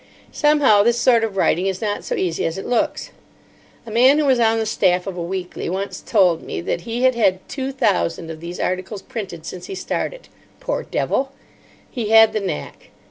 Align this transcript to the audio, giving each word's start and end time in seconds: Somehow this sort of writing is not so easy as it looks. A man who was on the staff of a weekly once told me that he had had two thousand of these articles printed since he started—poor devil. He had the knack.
Somehow 0.31 0.81
this 0.81 0.99
sort 0.99 1.23
of 1.23 1.37
writing 1.37 1.67
is 1.67 1.79
not 1.79 2.03
so 2.03 2.15
easy 2.15 2.43
as 2.43 2.57
it 2.57 2.65
looks. 2.65 3.11
A 3.85 3.91
man 3.91 4.17
who 4.17 4.25
was 4.25 4.39
on 4.39 4.57
the 4.57 4.65
staff 4.65 5.05
of 5.05 5.15
a 5.15 5.21
weekly 5.21 5.69
once 5.69 6.01
told 6.01 6.41
me 6.41 6.59
that 6.59 6.81
he 6.89 7.03
had 7.03 7.13
had 7.13 7.47
two 7.47 7.71
thousand 7.71 8.31
of 8.31 8.39
these 8.39 8.59
articles 8.59 9.03
printed 9.03 9.45
since 9.45 9.67
he 9.67 9.75
started—poor 9.75 10.81
devil. 10.89 11.33
He 11.91 12.09
had 12.09 12.33
the 12.33 12.39
knack. 12.39 12.89